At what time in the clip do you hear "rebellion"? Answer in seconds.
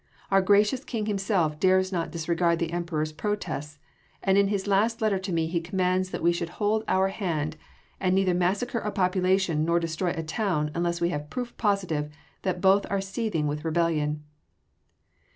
13.63-14.23